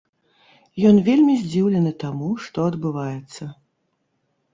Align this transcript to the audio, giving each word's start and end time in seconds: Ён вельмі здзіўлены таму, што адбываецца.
Ён 0.91 0.95
вельмі 1.09 1.35
здзіўлены 1.41 1.91
таму, 2.05 2.29
што 2.45 2.65
адбываецца. 2.71 3.43